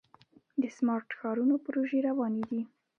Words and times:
د 0.61 0.63
سمارټ 0.77 1.09
ښارونو 1.19 1.55
پروژې 1.65 1.99
روانې 2.07 2.43
دي. 2.49 2.61